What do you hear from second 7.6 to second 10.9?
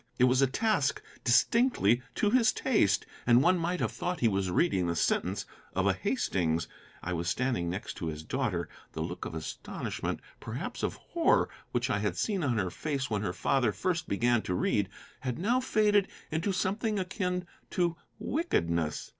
next to his daughter. The look of astonishment, perhaps